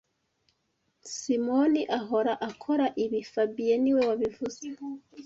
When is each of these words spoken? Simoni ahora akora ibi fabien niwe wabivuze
Simoni 1.15 1.81
ahora 1.99 2.33
akora 2.49 2.85
ibi 3.03 3.19
fabien 3.31 3.79
niwe 3.83 4.01
wabivuze 4.09 4.63